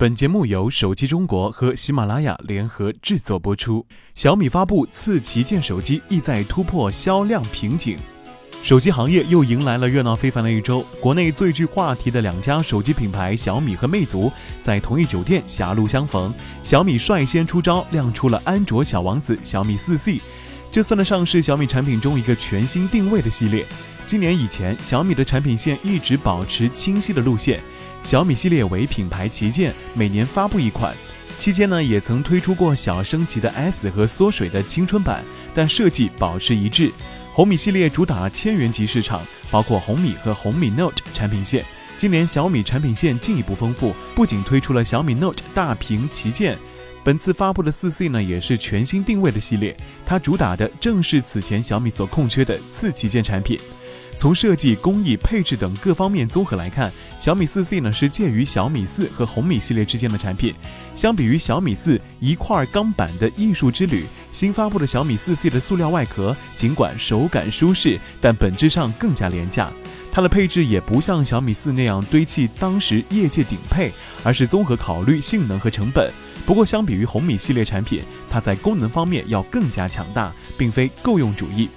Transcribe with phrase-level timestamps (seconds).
[0.00, 3.84] 本节目由手机中国和喜马拉雅联合制作播出。
[4.14, 7.98] 小米发布次旗舰手机，意在突破销量瓶颈。
[8.62, 10.80] 手机行业又迎来了热闹非凡的一周。
[11.02, 14.32] 国内最具话题的两家手机品牌小米和魅族，
[14.62, 16.32] 在同一酒店狭路相逢。
[16.62, 20.18] 小米率先出招，亮出了安卓小王子小米四 C，
[20.72, 23.66] 这算得上是小米产品中一个全新定位的系列。
[24.06, 27.60] 今年以前，小米的产品线一直保持清晰的路线。
[28.02, 30.94] 小米系列为品牌旗舰，每年发布一款。
[31.38, 35.22] 期间呢，也曾推出过小升级的 S 和缩水的青春版，
[35.54, 36.90] 但设计保持一致。
[37.32, 41.64] 红米系列主打千元级市场，包括红米和红米 Note 产品线。
[41.96, 46.58] 今年小米产品线进一步丰富，不仅推出了小米 Note 大屏旗舰，
[47.04, 49.76] 本次发布的四 C 呢，也是全新定位的系列。
[50.04, 53.58] 它主打的正是此前小米所空缺的次旗舰产品。
[54.20, 60.54] 从设计、工艺、配置等各方面综合来看，小米四 C 呢是介于小米四和红米系列之间的产品。
[60.94, 69.70] 相比于小米四一块钢板的艺术之旅，新发布的小米四 C 的塑料外壳尽管手感舒适，但本质上更加廉价。
[70.12, 73.90] 它的配置也不像小米四那样堆砌当时业界顶配，
[74.22, 76.12] 而是综合考虑性能和成本。
[76.44, 81.70] 不过，相比于红米系列产品，它在功能方面要更加强大，并非够用主义。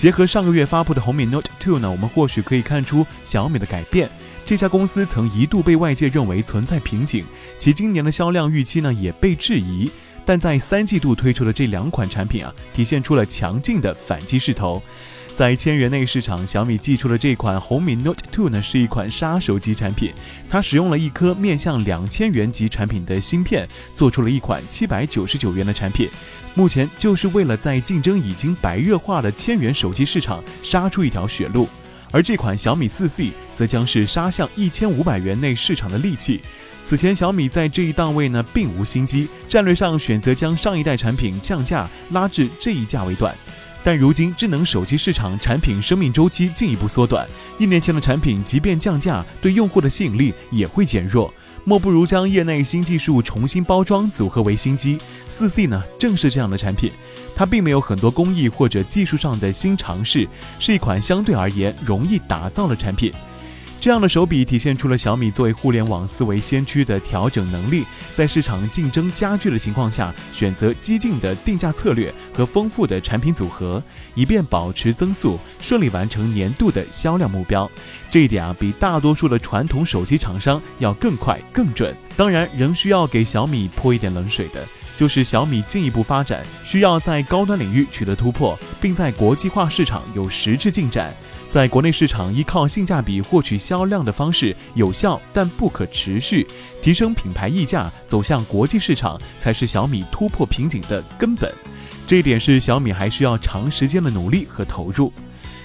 [0.00, 4.08] 结合上个月发布的红米 Note Two 呢，我们或许可以看出小米的改变。
[4.46, 7.22] 这家公司曾一度被外界认为存在瓶颈，
[7.58, 9.90] 其今年的销量预期呢也被质疑。
[10.24, 14.82] 但在三季度推出的这两款产品啊，体现出了强劲的反击势头。
[15.40, 20.12] 在千元内市场，小米寄出的这款红米 Note 2呢，是一款杀手级产品。
[20.50, 26.10] 它使用了一颗面向两千元级产品的芯片，做出了一款七百九十九元的产品。
[26.54, 31.66] 目前就是为了在竞争已经白热化的千元手机市场杀出一条血路。
[32.12, 36.42] 而这款小米四 C 则将是杀向一千五百元内市场的利器。
[36.84, 43.34] 此前小米在这一档位呢，并无新机，战略上选择将上一代产品降价拉至这一价位段。
[43.82, 47.26] 但如今智能手机市场产品生命周期进一步缩短，
[47.58, 51.32] 一年前的产品即便降价，对用户的吸引力也会减弱。
[51.64, 54.98] 莫不如将业内新技术重新包装组合为新机。
[55.28, 56.90] 四 C 呢，正是这样的产品，
[57.34, 60.26] 它并没有很多工艺或者技术上的新尝试，
[60.58, 63.12] 是一款相对而言容易打造的产品。
[63.80, 67.82] 这样的手笔体现出了小米作为互联网思维先驱的调整能力，
[68.12, 73.82] 在市场竞争加剧的情况下，选择激进的定价策略和丰富的产品组合，
[74.14, 77.70] 以便保持增速，顺利完成年度的销量目标。
[78.10, 81.96] 这一点啊，比大多数的传统手机厂商要更快更准。
[82.18, 84.62] 当然，仍需要给小米泼一点冷水的，
[85.00, 91.10] 就是小米进一步发展需要在高端领域取得突破，并在国际化市场有实质进展。
[91.48, 96.46] 在国内市场依靠性价比获取销量的方式有效，但不可持续。
[96.82, 101.50] 提升品牌溢价，走向国际市场，才是小米突破瓶颈的根本。
[102.06, 105.10] 这一点是小米还需要长时间的努力和投入。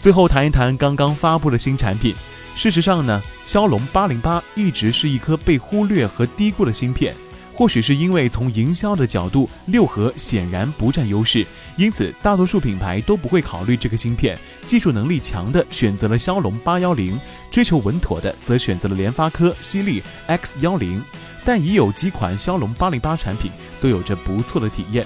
[0.00, 2.14] 最后谈一谈刚刚发布的新产品。
[2.56, 7.14] 事实上呢，骁龙八零八一直是一颗被忽略和低估的芯片。
[7.58, 11.44] 或许是因为从营销的角度，六核显然不占优势，
[11.76, 14.38] 因此大多数品牌都不会考虑这个芯片。
[14.64, 17.18] 技术能力强的选择了骁龙八幺零，
[17.50, 21.02] 追求稳妥的则选择了联发科犀利 X 幺零。
[21.44, 25.04] 但已有几款骁龙八零八产品都有着不错的体验。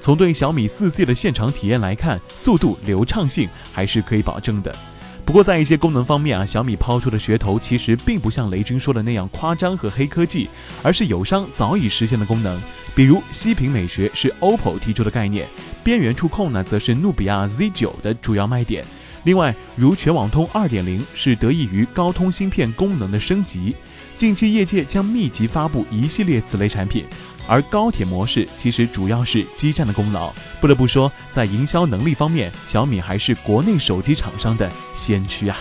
[0.00, 4.74] 从对小米四 C 的现场体验来看，速度流畅性还是可以保证的。
[5.26, 10.48] 不过，在一些功能方面啊，小米抛出的噱头其实并不像雷军说的那样夸张和黑科技，
[10.84, 12.62] 而是友商早已实现的功能。
[12.94, 15.44] 比如息屏美学是 OPPO 提出的概念，
[15.82, 18.84] 边缘触控呢则是努比亚 Z9 的主要卖点。
[19.24, 23.74] 另外，如全网通2.0是得益于高通芯片功能的升级。
[24.16, 27.04] 近期业界将密集发布一系列此类产品。
[27.48, 30.32] 而高铁模式其实主要是基站的功劳。
[30.60, 35.56] 不得不说，在营销能力方面，小米还是国内手机厂商的先驱啊。